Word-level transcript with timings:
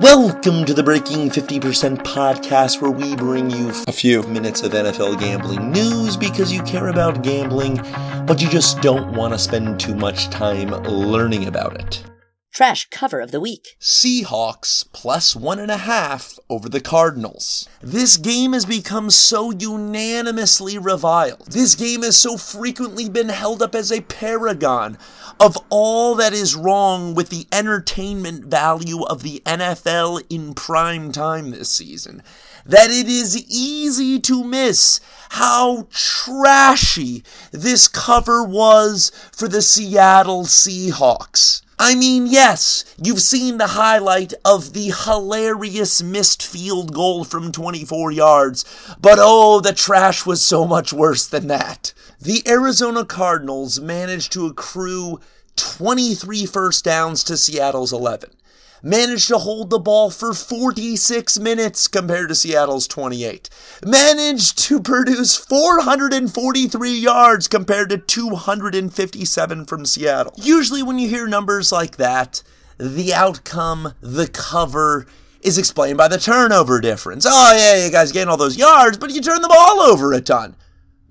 Welcome 0.00 0.64
to 0.64 0.72
the 0.72 0.82
Breaking 0.82 1.28
50% 1.28 1.98
podcast, 1.98 2.80
where 2.80 2.90
we 2.90 3.14
bring 3.16 3.50
you 3.50 3.70
a 3.86 3.92
few 3.92 4.22
minutes 4.22 4.62
of 4.62 4.72
NFL 4.72 5.20
gambling 5.20 5.72
news 5.72 6.16
because 6.16 6.50
you 6.50 6.62
care 6.62 6.88
about 6.88 7.22
gambling, 7.22 7.76
but 8.24 8.40
you 8.40 8.48
just 8.48 8.80
don't 8.80 9.12
want 9.12 9.34
to 9.34 9.38
spend 9.38 9.78
too 9.78 9.94
much 9.94 10.30
time 10.30 10.70
learning 10.84 11.46
about 11.46 11.78
it. 11.78 12.09
Trash 12.60 12.90
cover 12.90 13.22
of 13.22 13.30
the 13.30 13.40
week. 13.40 13.78
Seahawks 13.80 14.84
plus 14.92 15.34
one 15.34 15.58
and 15.58 15.70
a 15.70 15.78
half 15.78 16.38
over 16.50 16.68
the 16.68 16.78
Cardinals. 16.78 17.66
This 17.80 18.18
game 18.18 18.52
has 18.52 18.66
become 18.66 19.08
so 19.08 19.50
unanimously 19.50 20.76
reviled. 20.76 21.46
This 21.52 21.74
game 21.74 22.02
has 22.02 22.18
so 22.18 22.36
frequently 22.36 23.08
been 23.08 23.30
held 23.30 23.62
up 23.62 23.74
as 23.74 23.90
a 23.90 24.02
paragon 24.02 24.98
of 25.40 25.56
all 25.70 26.14
that 26.16 26.34
is 26.34 26.54
wrong 26.54 27.14
with 27.14 27.30
the 27.30 27.46
entertainment 27.50 28.44
value 28.44 29.04
of 29.04 29.22
the 29.22 29.40
NFL 29.46 30.22
in 30.28 30.52
prime 30.52 31.12
time 31.12 31.52
this 31.52 31.70
season 31.70 32.22
that 32.66 32.90
it 32.90 33.08
is 33.08 33.42
easy 33.48 34.20
to 34.20 34.44
miss 34.44 35.00
how 35.30 35.88
trashy 35.90 37.24
this 37.52 37.88
cover 37.88 38.44
was 38.44 39.10
for 39.32 39.48
the 39.48 39.62
Seattle 39.62 40.44
Seahawks. 40.44 41.62
I 41.82 41.94
mean, 41.94 42.26
yes, 42.26 42.84
you've 43.02 43.22
seen 43.22 43.56
the 43.56 43.68
highlight 43.68 44.34
of 44.44 44.74
the 44.74 44.92
hilarious 45.06 46.02
missed 46.02 46.42
field 46.42 46.92
goal 46.92 47.24
from 47.24 47.52
24 47.52 48.12
yards, 48.12 48.66
but 49.00 49.16
oh, 49.18 49.60
the 49.60 49.72
trash 49.72 50.26
was 50.26 50.42
so 50.42 50.66
much 50.66 50.92
worse 50.92 51.26
than 51.26 51.46
that. 51.46 51.94
The 52.20 52.42
Arizona 52.46 53.06
Cardinals 53.06 53.80
managed 53.80 54.30
to 54.32 54.44
accrue 54.44 55.20
23 55.56 56.44
first 56.44 56.84
downs 56.84 57.24
to 57.24 57.38
Seattle's 57.38 57.94
11 57.94 58.28
managed 58.82 59.28
to 59.28 59.38
hold 59.38 59.70
the 59.70 59.78
ball 59.78 60.10
for 60.10 60.32
46 60.32 61.38
minutes 61.38 61.88
compared 61.88 62.28
to 62.28 62.34
Seattle's 62.34 62.88
28. 62.88 63.48
Managed 63.84 64.58
to 64.58 64.80
produce 64.80 65.36
443 65.36 66.92
yards 66.92 67.48
compared 67.48 67.90
to 67.90 67.98
257 67.98 69.64
from 69.66 69.86
Seattle. 69.86 70.34
Usually, 70.36 70.82
when 70.82 70.98
you 70.98 71.08
hear 71.08 71.26
numbers 71.26 71.72
like 71.72 71.96
that, 71.96 72.42
the 72.78 73.12
outcome, 73.12 73.94
the 74.00 74.26
cover, 74.28 75.06
is 75.42 75.58
explained 75.58 75.98
by 75.98 76.08
the 76.08 76.18
turnover 76.18 76.80
difference. 76.80 77.26
Oh, 77.28 77.56
yeah, 77.56 77.84
you 77.84 77.90
guys 77.90 78.12
gain 78.12 78.28
all 78.28 78.36
those 78.36 78.56
yards, 78.56 78.98
but 78.98 79.10
you 79.10 79.20
turn 79.20 79.42
the 79.42 79.48
ball 79.48 79.80
over 79.80 80.12
a 80.12 80.20
ton. 80.20 80.56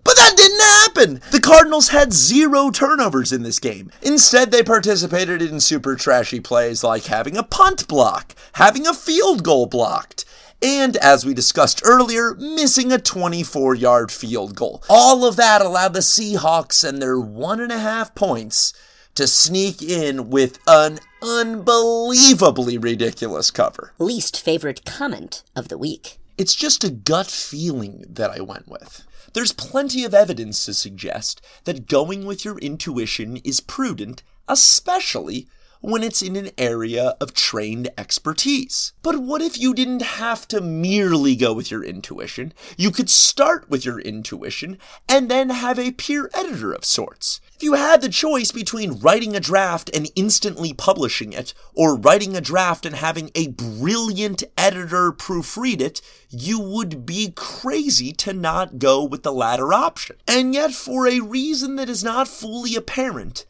But 0.03 0.15
that 0.15 0.33
didn't 0.35 0.59
happen! 0.59 1.21
The 1.31 1.39
Cardinals 1.39 1.89
had 1.89 2.13
zero 2.13 2.69
turnovers 2.71 3.31
in 3.31 3.43
this 3.43 3.59
game. 3.59 3.91
Instead, 4.01 4.51
they 4.51 4.63
participated 4.63 5.41
in 5.41 5.59
super 5.59 5.95
trashy 5.95 6.39
plays 6.39 6.83
like 6.83 7.05
having 7.05 7.37
a 7.37 7.43
punt 7.43 7.87
block, 7.87 8.35
having 8.53 8.87
a 8.87 8.93
field 8.93 9.43
goal 9.43 9.65
blocked, 9.65 10.25
and 10.61 10.97
as 10.97 11.25
we 11.25 11.33
discussed 11.33 11.81
earlier, 11.85 12.35
missing 12.35 12.91
a 12.91 12.97
24 12.97 13.75
yard 13.75 14.11
field 14.11 14.55
goal. 14.55 14.83
All 14.89 15.25
of 15.25 15.35
that 15.37 15.61
allowed 15.61 15.93
the 15.93 15.99
Seahawks 15.99 16.87
and 16.87 17.01
their 17.01 17.19
one 17.19 17.59
and 17.59 17.71
a 17.71 17.79
half 17.79 18.13
points 18.15 18.73
to 19.15 19.27
sneak 19.27 19.81
in 19.81 20.29
with 20.29 20.59
an 20.67 20.99
unbelievably 21.21 22.77
ridiculous 22.77 23.51
cover. 23.51 23.93
Least 23.97 24.39
favorite 24.39 24.85
comment 24.85 25.43
of 25.55 25.67
the 25.67 25.77
week. 25.77 26.18
It's 26.39 26.55
just 26.55 26.85
a 26.85 26.89
gut 26.89 27.27
feeling 27.27 28.05
that 28.07 28.31
I 28.31 28.39
went 28.39 28.65
with. 28.65 29.05
There's 29.33 29.51
plenty 29.51 30.05
of 30.05 30.13
evidence 30.13 30.63
to 30.63 30.73
suggest 30.73 31.41
that 31.65 31.89
going 31.89 32.25
with 32.25 32.45
your 32.45 32.57
intuition 32.59 33.35
is 33.43 33.59
prudent, 33.59 34.23
especially 34.47 35.49
when 35.81 36.01
it's 36.01 36.21
in 36.21 36.37
an 36.37 36.51
area 36.57 37.17
of 37.19 37.33
trained 37.33 37.89
expertise. 37.97 38.93
But 39.01 39.17
what 39.19 39.41
if 39.41 39.59
you 39.59 39.73
didn't 39.73 40.01
have 40.01 40.47
to 40.47 40.61
merely 40.61 41.35
go 41.35 41.51
with 41.51 41.69
your 41.69 41.83
intuition? 41.83 42.53
You 42.77 42.91
could 42.91 43.09
start 43.09 43.69
with 43.69 43.83
your 43.83 43.99
intuition 43.99 44.77
and 45.09 45.29
then 45.29 45.49
have 45.49 45.77
a 45.77 45.91
peer 45.91 46.29
editor 46.33 46.71
of 46.71 46.85
sorts. 46.85 47.41
If 47.59 47.63
you 47.63 47.73
had 47.73 47.99
the 47.99 48.07
choice 48.07 48.53
between 48.53 49.01
writing 49.01 49.35
a 49.35 49.41
draft 49.41 49.89
and 49.93 50.09
instantly 50.15 50.71
publishing 50.71 51.33
it, 51.33 51.53
or 51.73 51.97
writing 51.97 52.33
a 52.33 52.39
draft 52.39 52.85
and 52.85 52.95
having 52.95 53.31
a 53.35 53.47
brilliant 53.49 54.45
editor 54.57 55.11
proofread 55.11 55.81
it, 55.81 55.99
you 56.29 56.57
would 56.57 57.05
be 57.05 57.33
crazy 57.35 58.13
to 58.13 58.31
not 58.31 58.79
go 58.79 59.03
with 59.03 59.23
the 59.23 59.33
latter 59.33 59.73
option. 59.73 60.15
And 60.25 60.53
yet, 60.53 60.71
for 60.71 61.05
a 61.05 61.19
reason 61.19 61.75
that 61.75 61.89
is 61.89 62.01
not 62.01 62.29
fully 62.29 62.77
apparent, 62.77 63.45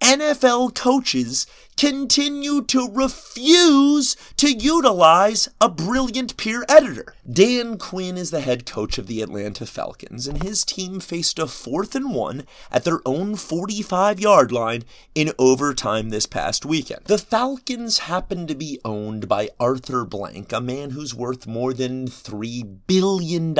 NFL 0.00 0.74
coaches 0.74 1.46
continue 1.76 2.62
to 2.62 2.88
refuse 2.90 4.16
to 4.36 4.52
utilize 4.52 5.48
a 5.60 5.68
brilliant 5.68 6.36
peer 6.36 6.64
editor. 6.68 7.14
Dan 7.30 7.78
Quinn 7.78 8.16
is 8.16 8.30
the 8.30 8.40
head 8.40 8.66
coach 8.66 8.98
of 8.98 9.06
the 9.06 9.22
Atlanta 9.22 9.64
Falcons, 9.64 10.26
and 10.26 10.42
his 10.42 10.64
team 10.64 11.00
faced 11.00 11.38
a 11.38 11.46
fourth 11.46 11.94
and 11.94 12.14
one 12.14 12.44
at 12.70 12.84
their 12.84 13.00
own 13.06 13.36
45 13.36 14.20
yard 14.20 14.52
line 14.52 14.84
in 15.14 15.32
overtime 15.38 16.10
this 16.10 16.26
past 16.26 16.64
weekend. 16.64 17.02
The 17.06 17.18
Falcons 17.18 18.00
happen 18.00 18.46
to 18.46 18.54
be 18.54 18.80
owned 18.84 19.28
by 19.28 19.50
Arthur 19.58 20.04
Blank, 20.04 20.52
a 20.52 20.60
man 20.60 20.90
who's 20.90 21.14
worth 21.14 21.46
more 21.46 21.72
than 21.72 22.06
$3 22.06 22.78
billion. 22.86 23.54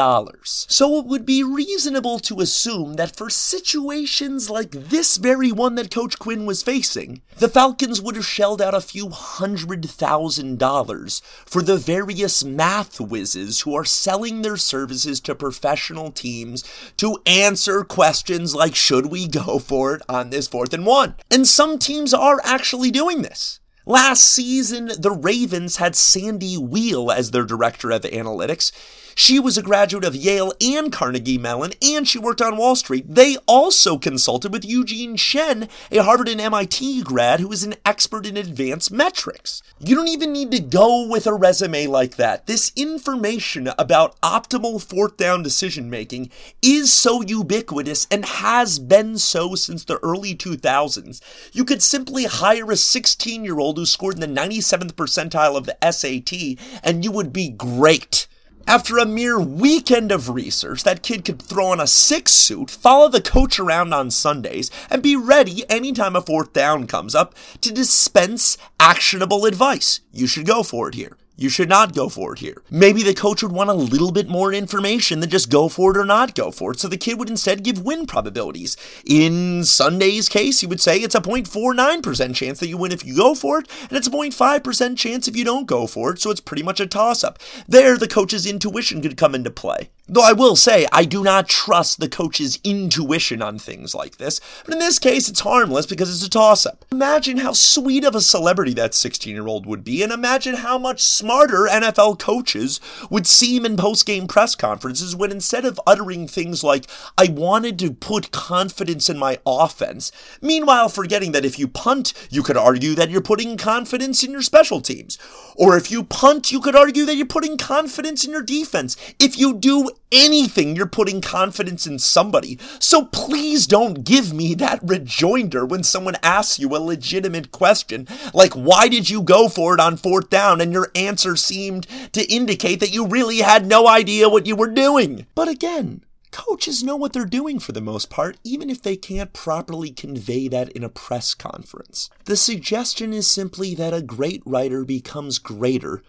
So 0.44 0.98
it 0.98 1.06
would 1.06 1.24
be 1.24 1.42
reasonable 1.42 2.18
to 2.20 2.40
assume 2.40 2.94
that 2.94 3.16
for 3.16 3.30
situations 3.30 4.50
like 4.50 4.72
this 4.72 5.16
very 5.16 5.52
one 5.52 5.76
that 5.76 5.90
Coach 5.94 6.18
Quinn 6.18 6.46
was 6.46 6.62
facing, 6.62 7.22
the 7.38 7.48
Falcons 7.48 8.01
would 8.02 8.16
have 8.16 8.26
shelled 8.26 8.60
out 8.60 8.74
a 8.74 8.80
few 8.80 9.10
hundred 9.10 9.84
thousand 9.88 10.58
dollars 10.58 11.22
for 11.46 11.62
the 11.62 11.76
various 11.76 12.44
math 12.44 13.00
whizzes 13.00 13.60
who 13.60 13.74
are 13.74 13.84
selling 13.84 14.42
their 14.42 14.56
services 14.56 15.20
to 15.20 15.34
professional 15.34 16.10
teams 16.10 16.64
to 16.96 17.18
answer 17.26 17.84
questions 17.84 18.54
like 18.54 18.74
should 18.74 19.06
we 19.06 19.26
go 19.26 19.58
for 19.58 19.94
it 19.94 20.02
on 20.08 20.30
this 20.30 20.48
fourth 20.48 20.72
and 20.72 20.86
one? 20.86 21.14
And 21.30 21.46
some 21.46 21.78
teams 21.78 22.12
are 22.12 22.40
actually 22.44 22.90
doing 22.90 23.22
this. 23.22 23.60
Last 23.84 24.22
season, 24.22 24.92
the 24.96 25.10
Ravens 25.10 25.76
had 25.76 25.96
Sandy 25.96 26.56
Weil 26.56 27.10
as 27.10 27.32
their 27.32 27.44
director 27.44 27.90
of 27.90 28.02
analytics. 28.02 28.70
She 29.14 29.38
was 29.38 29.58
a 29.58 29.62
graduate 29.62 30.04
of 30.04 30.16
Yale 30.16 30.52
and 30.60 30.92
Carnegie 30.92 31.38
Mellon, 31.38 31.72
and 31.82 32.08
she 32.08 32.18
worked 32.18 32.40
on 32.40 32.56
Wall 32.56 32.74
Street. 32.74 33.04
They 33.08 33.36
also 33.46 33.98
consulted 33.98 34.52
with 34.52 34.64
Eugene 34.64 35.16
Shen, 35.16 35.68
a 35.90 35.98
Harvard 35.98 36.28
and 36.28 36.40
MIT 36.40 37.02
grad 37.02 37.40
who 37.40 37.52
is 37.52 37.62
an 37.62 37.74
expert 37.84 38.26
in 38.26 38.36
advanced 38.36 38.90
metrics. 38.90 39.62
You 39.78 39.94
don't 39.94 40.08
even 40.08 40.32
need 40.32 40.50
to 40.52 40.60
go 40.60 41.06
with 41.08 41.26
a 41.26 41.34
resume 41.34 41.86
like 41.86 42.16
that. 42.16 42.46
This 42.46 42.72
information 42.76 43.70
about 43.78 44.20
optimal 44.20 44.82
fourth 44.82 45.16
down 45.16 45.42
decision 45.42 45.90
making 45.90 46.30
is 46.62 46.92
so 46.92 47.22
ubiquitous 47.22 48.06
and 48.10 48.24
has 48.24 48.78
been 48.78 49.18
so 49.18 49.54
since 49.54 49.84
the 49.84 49.98
early 49.98 50.34
2000s. 50.34 51.20
You 51.52 51.64
could 51.64 51.82
simply 51.82 52.24
hire 52.24 52.70
a 52.70 52.76
16 52.76 53.44
year 53.44 53.58
old 53.58 53.76
who 53.76 53.86
scored 53.86 54.14
in 54.14 54.20
the 54.20 54.40
97th 54.40 54.92
percentile 54.92 55.56
of 55.56 55.66
the 55.66 55.76
SAT, 55.90 56.58
and 56.82 57.04
you 57.04 57.10
would 57.10 57.32
be 57.32 57.50
great. 57.50 58.26
After 58.66 58.98
a 58.98 59.06
mere 59.06 59.40
weekend 59.40 60.12
of 60.12 60.30
research, 60.30 60.84
that 60.84 61.02
kid 61.02 61.24
could 61.24 61.42
throw 61.42 61.66
on 61.66 61.80
a 61.80 61.86
six 61.86 62.32
suit, 62.32 62.70
follow 62.70 63.08
the 63.08 63.20
coach 63.20 63.58
around 63.58 63.92
on 63.92 64.10
Sundays, 64.10 64.70
and 64.88 65.02
be 65.02 65.16
ready 65.16 65.68
anytime 65.68 66.14
a 66.14 66.22
fourth 66.22 66.52
down 66.52 66.86
comes 66.86 67.14
up 67.14 67.34
to 67.60 67.72
dispense 67.72 68.56
actionable 68.78 69.46
advice. 69.46 70.00
You 70.12 70.26
should 70.26 70.46
go 70.46 70.62
for 70.62 70.88
it 70.88 70.94
here. 70.94 71.16
You 71.42 71.48
should 71.48 71.68
not 71.68 71.92
go 71.92 72.08
for 72.08 72.34
it 72.34 72.38
here. 72.38 72.62
Maybe 72.70 73.02
the 73.02 73.14
coach 73.14 73.42
would 73.42 73.50
want 73.50 73.68
a 73.68 73.72
little 73.74 74.12
bit 74.12 74.28
more 74.28 74.52
information 74.52 75.18
than 75.18 75.28
just 75.28 75.50
go 75.50 75.68
for 75.68 75.90
it 75.90 75.96
or 75.96 76.04
not 76.04 76.36
go 76.36 76.52
for 76.52 76.70
it, 76.70 76.78
so 76.78 76.86
the 76.86 76.96
kid 76.96 77.18
would 77.18 77.28
instead 77.28 77.64
give 77.64 77.84
win 77.84 78.06
probabilities. 78.06 78.76
In 79.04 79.64
Sunday's 79.64 80.28
case, 80.28 80.60
he 80.60 80.68
would 80.68 80.80
say 80.80 80.98
it's 80.98 81.16
a 81.16 81.20
0.49% 81.20 82.36
chance 82.36 82.60
that 82.60 82.68
you 82.68 82.76
win 82.76 82.92
if 82.92 83.04
you 83.04 83.16
go 83.16 83.34
for 83.34 83.58
it, 83.58 83.68
and 83.88 83.98
it's 83.98 84.06
a 84.06 84.10
0.5% 84.10 84.96
chance 84.96 85.26
if 85.26 85.36
you 85.36 85.44
don't 85.44 85.66
go 85.66 85.88
for 85.88 86.12
it, 86.12 86.20
so 86.20 86.30
it's 86.30 86.40
pretty 86.40 86.62
much 86.62 86.78
a 86.78 86.86
toss 86.86 87.24
up. 87.24 87.40
There, 87.66 87.98
the 87.98 88.06
coach's 88.06 88.46
intuition 88.46 89.02
could 89.02 89.16
come 89.16 89.34
into 89.34 89.50
play. 89.50 89.90
Though 90.08 90.24
I 90.24 90.32
will 90.32 90.56
say, 90.56 90.84
I 90.90 91.04
do 91.04 91.22
not 91.22 91.48
trust 91.48 92.00
the 92.00 92.08
coach's 92.08 92.58
intuition 92.64 93.40
on 93.40 93.60
things 93.60 93.94
like 93.94 94.16
this, 94.16 94.40
but 94.64 94.74
in 94.74 94.80
this 94.80 94.98
case, 94.98 95.28
it's 95.28 95.40
harmless 95.40 95.86
because 95.86 96.12
it's 96.12 96.26
a 96.26 96.28
toss 96.28 96.66
up. 96.66 96.84
Imagine 96.90 97.36
how 97.36 97.52
sweet 97.52 98.04
of 98.04 98.16
a 98.16 98.20
celebrity 98.20 98.74
that 98.74 98.94
16 98.94 99.32
year 99.32 99.46
old 99.46 99.64
would 99.64 99.84
be, 99.84 100.02
and 100.02 100.10
imagine 100.10 100.56
how 100.56 100.76
much 100.76 101.04
smarter 101.04 101.68
NFL 101.70 102.18
coaches 102.18 102.80
would 103.10 103.28
seem 103.28 103.64
in 103.64 103.76
post 103.76 104.04
game 104.04 104.26
press 104.26 104.56
conferences 104.56 105.14
when 105.14 105.30
instead 105.30 105.64
of 105.64 105.80
uttering 105.86 106.26
things 106.26 106.64
like, 106.64 106.88
I 107.16 107.28
wanted 107.30 107.78
to 107.78 107.92
put 107.92 108.32
confidence 108.32 109.08
in 109.08 109.18
my 109.18 109.38
offense, 109.46 110.10
meanwhile 110.40 110.88
forgetting 110.88 111.30
that 111.30 111.44
if 111.44 111.60
you 111.60 111.68
punt, 111.68 112.12
you 112.28 112.42
could 112.42 112.56
argue 112.56 112.96
that 112.96 113.10
you're 113.10 113.20
putting 113.20 113.56
confidence 113.56 114.24
in 114.24 114.32
your 114.32 114.42
special 114.42 114.80
teams. 114.80 115.16
Or 115.54 115.76
if 115.76 115.92
you 115.92 116.02
punt, 116.02 116.50
you 116.50 116.60
could 116.60 116.74
argue 116.74 117.04
that 117.04 117.14
you're 117.14 117.26
putting 117.26 117.56
confidence 117.56 118.24
in 118.24 118.32
your 118.32 118.42
defense. 118.42 118.96
If 119.20 119.38
you 119.38 119.54
do 119.54 119.90
anything, 120.10 120.76
you're 120.76 120.86
putting 120.86 121.20
confidence 121.20 121.86
in 121.86 121.98
somebody. 121.98 122.58
So 122.78 123.06
please 123.06 123.66
don't 123.66 124.04
give 124.04 124.32
me 124.32 124.54
that 124.54 124.80
rejoinder 124.82 125.64
when 125.64 125.82
someone 125.82 126.16
asks 126.22 126.58
you 126.58 126.74
a 126.74 126.78
legitimate 126.78 127.52
question, 127.52 128.06
like, 128.34 128.52
why 128.54 128.88
did 128.88 129.08
you 129.10 129.22
go 129.22 129.48
for 129.48 129.74
it 129.74 129.80
on 129.80 129.96
fourth 129.96 130.30
down? 130.30 130.60
And 130.60 130.72
your 130.72 130.90
answer 130.94 131.36
seemed 131.36 131.86
to 132.12 132.30
indicate 132.32 132.80
that 132.80 132.92
you 132.92 133.06
really 133.06 133.38
had 133.38 133.66
no 133.66 133.88
idea 133.88 134.28
what 134.28 134.46
you 134.46 134.56
were 134.56 134.70
doing. 134.70 135.26
But 135.34 135.48
again, 135.48 136.04
coaches 136.30 136.82
know 136.82 136.96
what 136.96 137.12
they're 137.12 137.24
doing 137.24 137.58
for 137.58 137.72
the 137.72 137.80
most 137.80 138.10
part, 138.10 138.38
even 138.42 138.70
if 138.70 138.82
they 138.82 138.96
can't 138.96 139.32
properly 139.32 139.90
convey 139.90 140.48
that 140.48 140.70
in 140.70 140.82
a 140.82 140.88
press 140.88 141.34
conference. 141.34 142.10
The 142.24 142.36
suggestion 142.36 143.12
is 143.12 143.30
simply 143.30 143.74
that 143.76 143.94
a 143.94 144.02
great 144.02 144.42
writer 144.44 144.84
becomes 144.84 145.38
greater 145.38 146.02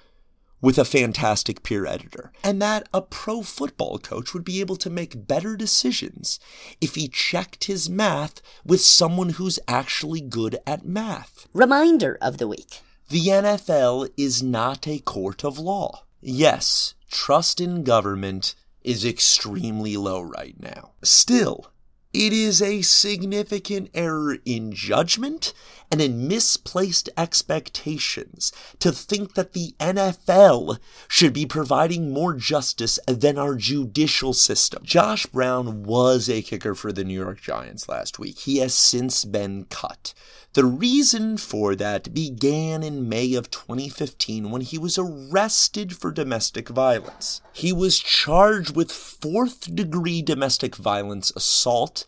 with 0.64 0.80
a 0.80 0.86
fantastic 0.86 1.62
peer 1.62 1.86
editor, 1.86 2.32
and 2.42 2.62
that 2.62 2.88
a 2.94 3.02
pro 3.02 3.42
football 3.42 4.00
coach 4.00 4.34
would 4.34 4.46
be 4.46 4.62
able 4.62 4.78
to 4.78 4.90
make 4.90 5.28
better 5.28 5.58
decisions 5.58 6.40
if 6.80 6.96
he 6.96 7.10
checked 7.10 7.66
his 7.66 7.90
math 7.90 8.42
with 8.66 8.80
someone 8.80 9.30
who's 9.32 9.60
actually 9.68 10.22
good 10.22 10.58
at 10.66 10.86
math. 10.86 11.50
Reminder 11.54 12.18
of 12.22 12.38
the 12.38 12.48
week. 12.48 12.80
The 13.10 13.28
NFL 13.28 14.10
is 14.16 14.42
not 14.42 14.88
a 14.88 15.00
court 15.00 15.44
of 15.44 15.60
law. 15.60 16.06
Yes, 16.22 16.94
trust 17.12 17.60
in 17.60 17.84
government 17.84 18.56
is 18.84 19.04
extremely 19.04 19.98
low 19.98 20.22
right 20.22 20.56
now. 20.58 20.92
Still, 21.02 21.73
it 22.14 22.32
is 22.32 22.62
a 22.62 22.84
significant 22.84 23.90
error 23.96 24.38
in 24.46 24.72
judgment 24.72 25.54
and 25.92 26.02
in 26.02 26.28
misplaced 26.28 27.10
expectations 27.18 28.52
to 28.80 28.92
think 28.92 29.34
that 29.34 29.54
the 29.54 29.76
NFL 29.80 30.80
should 31.08 31.34
be 31.34 31.46
providing 31.46 32.12
more 32.12 32.34
justice 32.34 33.00
than 33.08 33.38
our 33.38 33.56
judicial 33.56 34.34
system. 34.34 34.84
Josh 34.84 35.26
Brown 35.28 35.84
was 35.84 36.30
a 36.30 36.42
kicker 36.42 36.76
for 36.76 36.92
the 36.92 37.04
New 37.04 37.20
York 37.20 37.42
Giants 37.42 37.90
last 37.90 38.20
week. 38.20 38.40
He 38.40 38.58
has 38.58 38.74
since 38.74 39.26
been 39.26 39.66
cut. 39.66 40.14
The 40.54 40.66
reason 40.66 41.38
for 41.38 41.76
that 41.76 42.14
began 42.14 42.84
in 42.84 43.10
May 43.10 43.34
of 43.34 43.50
2015 43.50 44.52
when 44.52 44.62
he 44.62 44.78
was 44.78 45.00
arrested 45.00 45.98
for 45.98 46.12
domestic 46.12 46.70
violence. 46.70 47.42
He 47.54 47.74
was 47.74 47.98
charged 47.98 48.76
with 48.76 48.92
fourth 48.92 49.76
degree 49.76 50.22
domestic 50.22 50.76
violence 50.76 51.32
assault 51.36 52.03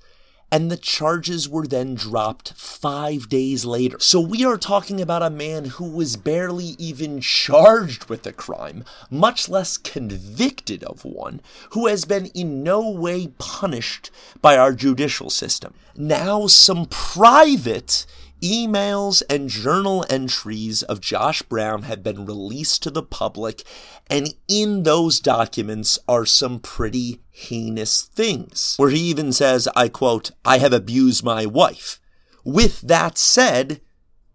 and 0.51 0.71
the 0.71 0.77
charges 0.77 1.49
were 1.49 1.67
then 1.67 1.95
dropped 1.95 2.53
five 2.53 3.27
days 3.29 3.65
later. 3.65 3.99
So 3.99 4.19
we 4.21 4.45
are 4.45 4.57
talking 4.57 5.01
about 5.01 5.23
a 5.23 5.29
man 5.29 5.65
who 5.65 5.89
was 5.89 6.17
barely 6.17 6.75
even 6.77 7.19
charged 7.19 8.05
with 8.05 8.25
a 8.25 8.31
crime, 8.31 8.85
much 9.09 9.49
less 9.49 9.77
convicted 9.77 10.83
of 10.83 11.03
one, 11.03 11.41
who 11.71 11.87
has 11.87 12.05
been 12.05 12.27
in 12.27 12.63
no 12.63 12.89
way 12.89 13.27
punished 13.37 14.11
by 14.41 14.57
our 14.57 14.73
judicial 14.73 15.29
system. 15.29 15.73
Now, 15.95 16.47
some 16.47 16.85
private 16.85 18.05
emails 18.41 19.21
and 19.29 19.49
journal 19.49 20.05
entries 20.09 20.83
of 20.83 21.01
Josh 21.01 21.41
Brown 21.41 21.83
have 21.83 22.03
been 22.03 22.25
released 22.25 22.83
to 22.83 22.91
the 22.91 23.03
public, 23.03 23.63
and 24.07 24.35
in 24.47 24.83
those 24.83 25.19
documents 25.19 25.99
are 26.07 26.25
some 26.25 26.59
pretty 26.59 27.21
heinous 27.29 28.01
things. 28.01 28.75
Where 28.77 28.89
he 28.89 28.99
even 28.99 29.33
says, 29.33 29.67
I 29.75 29.89
quote, 29.89 30.31
I 30.43 30.59
have 30.59 30.73
abused 30.73 31.23
my 31.23 31.45
wife. 31.45 31.99
With 32.43 32.81
that 32.81 33.17
said, 33.17 33.81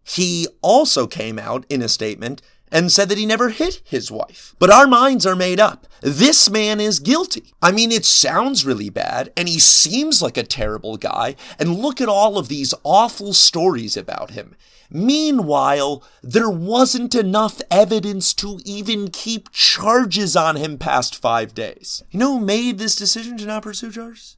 he 0.02 0.48
also 0.62 1.06
came 1.06 1.38
out 1.38 1.64
in 1.68 1.82
a 1.82 1.88
statement 1.88 2.42
and 2.70 2.92
said 2.92 3.08
that 3.08 3.18
he 3.18 3.26
never 3.26 3.50
hit 3.50 3.80
his 3.84 4.10
wife. 4.10 4.54
But 4.58 4.70
our 4.70 4.86
minds 4.86 5.26
are 5.26 5.36
made 5.36 5.60
up. 5.60 5.86
This 6.00 6.48
man 6.50 6.80
is 6.80 6.98
guilty. 6.98 7.52
I 7.62 7.72
mean, 7.72 7.92
it 7.92 8.04
sounds 8.04 8.64
really 8.64 8.90
bad, 8.90 9.32
and 9.36 9.48
he 9.48 9.58
seems 9.58 10.22
like 10.22 10.36
a 10.36 10.42
terrible 10.42 10.96
guy, 10.96 11.36
and 11.58 11.78
look 11.78 12.00
at 12.00 12.08
all 12.08 12.38
of 12.38 12.48
these 12.48 12.74
awful 12.84 13.32
stories 13.32 13.96
about 13.96 14.30
him. 14.30 14.56
Meanwhile, 14.90 16.02
there 16.22 16.50
wasn't 16.50 17.14
enough 17.14 17.60
evidence 17.70 18.34
to 18.34 18.58
even 18.64 19.10
keep 19.10 19.52
charges 19.52 20.34
on 20.36 20.56
him 20.56 20.78
past 20.78 21.14
five 21.14 21.54
days. 21.54 22.02
You 22.10 22.18
know 22.18 22.38
who 22.38 22.44
made 22.44 22.78
this 22.78 22.96
decision 22.96 23.38
to 23.38 23.46
not 23.46 23.62
pursue 23.62 23.92
charges? 23.92 24.36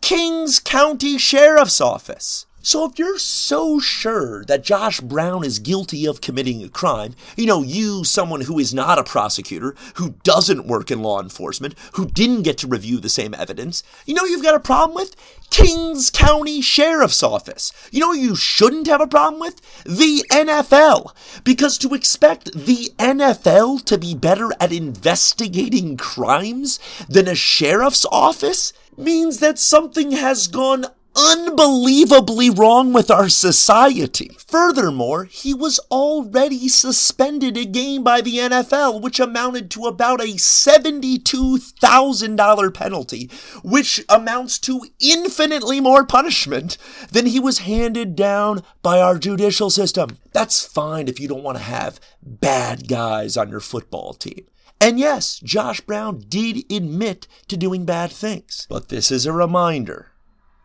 Kings 0.00 0.58
County 0.58 1.18
Sheriff's 1.18 1.80
Office. 1.80 2.46
So 2.62 2.84
if 2.84 2.98
you're 2.98 3.18
so 3.18 3.80
sure 3.80 4.44
that 4.44 4.62
Josh 4.62 5.00
Brown 5.00 5.44
is 5.44 5.58
guilty 5.58 6.04
of 6.04 6.20
committing 6.20 6.62
a 6.62 6.68
crime, 6.68 7.14
you 7.34 7.46
know, 7.46 7.62
you, 7.62 8.04
someone 8.04 8.42
who 8.42 8.58
is 8.58 8.74
not 8.74 8.98
a 8.98 9.04
prosecutor, 9.04 9.74
who 9.94 10.14
doesn't 10.24 10.66
work 10.66 10.90
in 10.90 11.02
law 11.02 11.22
enforcement, 11.22 11.74
who 11.94 12.06
didn't 12.06 12.42
get 12.42 12.58
to 12.58 12.66
review 12.66 12.98
the 13.00 13.08
same 13.08 13.32
evidence, 13.32 13.82
you 14.04 14.12
know 14.12 14.24
you've 14.24 14.42
got 14.42 14.54
a 14.54 14.60
problem 14.60 14.94
with? 14.94 15.16
Kings 15.48 16.10
County 16.10 16.60
Sheriff's 16.60 17.22
Office. 17.22 17.72
You 17.90 18.00
know 18.00 18.12
you 18.12 18.36
shouldn't 18.36 18.86
have 18.88 19.00
a 19.00 19.06
problem 19.06 19.40
with? 19.40 19.60
The 19.84 20.22
NFL. 20.30 21.14
Because 21.44 21.78
to 21.78 21.94
expect 21.94 22.52
the 22.52 22.92
NFL 22.98 23.84
to 23.86 23.96
be 23.96 24.14
better 24.14 24.50
at 24.60 24.70
investigating 24.70 25.96
crimes 25.96 26.78
than 27.08 27.26
a 27.26 27.34
sheriff's 27.34 28.04
office 28.12 28.74
means 28.98 29.38
that 29.38 29.58
something 29.58 30.12
has 30.12 30.46
gone 30.46 30.84
unbelievably 31.16 32.50
wrong 32.50 32.92
with 32.92 33.10
our 33.10 33.28
society. 33.28 34.30
Furthermore, 34.46 35.24
he 35.24 35.52
was 35.54 35.80
already 35.90 36.68
suspended 36.68 37.56
a 37.56 37.64
game 37.64 38.02
by 38.02 38.20
the 38.20 38.36
NFL, 38.36 39.00
which 39.02 39.18
amounted 39.20 39.70
to 39.70 39.86
about 39.86 40.20
a 40.20 40.34
$72,000 40.34 42.74
penalty, 42.74 43.30
which 43.62 44.04
amounts 44.08 44.58
to 44.60 44.86
infinitely 45.00 45.80
more 45.80 46.04
punishment 46.04 46.76
than 47.10 47.26
he 47.26 47.40
was 47.40 47.58
handed 47.58 48.16
down 48.16 48.62
by 48.82 49.00
our 49.00 49.18
judicial 49.18 49.70
system. 49.70 50.18
That's 50.32 50.64
fine 50.64 51.08
if 51.08 51.20
you 51.20 51.28
don't 51.28 51.42
want 51.42 51.58
to 51.58 51.64
have 51.64 52.00
bad 52.22 52.88
guys 52.88 53.36
on 53.36 53.50
your 53.50 53.60
football 53.60 54.14
team. 54.14 54.46
And 54.80 54.98
yes, 54.98 55.38
Josh 55.40 55.82
Brown 55.82 56.24
did 56.28 56.64
admit 56.72 57.28
to 57.48 57.58
doing 57.58 57.84
bad 57.84 58.10
things. 58.10 58.66
But 58.70 58.88
this 58.88 59.10
is 59.10 59.26
a 59.26 59.32
reminder 59.32 60.09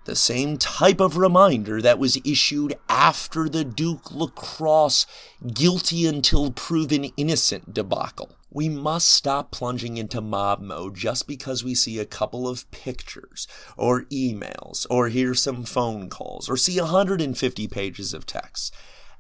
the 0.05 0.15
same 0.15 0.57
type 0.57 0.99
of 0.99 1.17
reminder 1.17 1.81
that 1.81 1.99
was 1.99 2.17
issued 2.23 2.75
after 2.87 3.49
the 3.49 3.63
Duke 3.63 4.11
lacrosse 4.11 5.05
guilty 5.53 6.07
until 6.07 6.51
proven 6.51 7.05
innocent 7.17 7.73
debacle. 7.73 8.31
We 8.51 8.69
must 8.69 9.09
stop 9.09 9.51
plunging 9.51 9.97
into 9.97 10.21
mob 10.21 10.61
mode 10.61 10.95
just 10.95 11.27
because 11.27 11.63
we 11.63 11.75
see 11.75 11.99
a 11.99 12.05
couple 12.05 12.47
of 12.47 12.69
pictures 12.71 13.47
or 13.75 14.03
emails 14.03 14.87
or 14.89 15.09
hear 15.09 15.33
some 15.33 15.65
phone 15.65 16.09
calls 16.09 16.49
or 16.49 16.55
see 16.55 16.79
150 16.79 17.67
pages 17.67 18.13
of 18.13 18.25
text. 18.25 18.73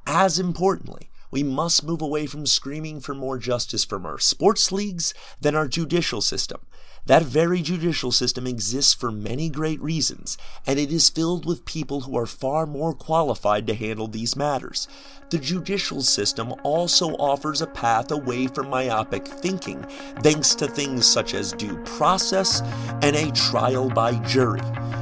As 0.07 0.39
importantly, 0.39 1.09
we 1.31 1.43
must 1.43 1.83
move 1.83 2.01
away 2.01 2.27
from 2.27 2.45
screaming 2.45 3.01
for 3.01 3.13
more 3.13 3.37
justice 3.37 3.83
from 3.83 4.05
our 4.05 4.19
sports 4.19 4.71
leagues 4.71 5.13
than 5.41 5.55
our 5.55 5.67
judicial 5.67 6.21
system. 6.21 6.61
That 7.07 7.21
very 7.21 7.61
judicial 7.61 8.11
system 8.11 8.47
exists 8.47 8.95
for 8.95 9.11
many 9.11 9.47
great 9.47 9.79
reasons, 9.79 10.39
and 10.65 10.79
it 10.79 10.91
is 10.91 11.07
filled 11.09 11.45
with 11.45 11.63
people 11.63 12.01
who 12.01 12.17
are 12.17 12.25
far 12.25 12.65
more 12.65 12.95
qualified 12.95 13.67
to 13.67 13.75
handle 13.75 14.07
these 14.07 14.35
matters. 14.35 14.87
The 15.29 15.37
judicial 15.37 16.01
system 16.01 16.55
also 16.63 17.09
offers 17.17 17.61
a 17.61 17.67
path 17.67 18.11
away 18.11 18.47
from 18.47 18.71
myopic 18.71 19.27
thinking, 19.27 19.83
thanks 20.23 20.55
to 20.55 20.67
things 20.67 21.05
such 21.05 21.35
as 21.35 21.53
due 21.53 21.77
process 21.83 22.61
and 23.03 23.15
a 23.15 23.31
trial 23.33 23.87
by 23.87 24.15
jury. 24.25 24.61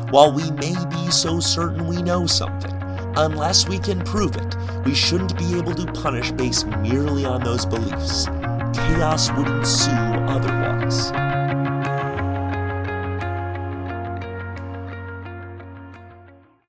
While 0.10 0.34
we 0.34 0.52
may 0.52 0.76
be 0.90 1.10
so 1.10 1.40
certain 1.40 1.88
we 1.88 2.02
know 2.02 2.28
something, 2.28 2.76
unless 3.16 3.70
we 3.70 3.80
can 3.80 4.04
prove 4.04 4.36
it, 4.36 4.58
we 4.84 4.94
shouldn't 4.94 5.38
be 5.38 5.58
able 5.58 5.74
to 5.76 5.92
punish 5.94 6.32
based 6.32 6.68
merely 6.68 7.24
on 7.24 7.44
those 7.46 7.66
beliefs. 7.66 8.26
Chaos 8.74 9.32
would 9.32 9.48
ensue 9.48 9.92
otherwise. 10.28 11.23